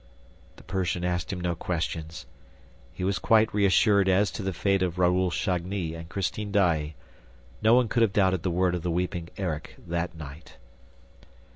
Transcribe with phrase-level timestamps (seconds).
[0.55, 2.25] ..."The Persian asked him no questions.
[2.91, 6.95] He was quite reassured as to the fate of Raoul Chagny and Christine Daae;
[7.61, 10.57] no one could have doubted the word of the weeping Erik that night.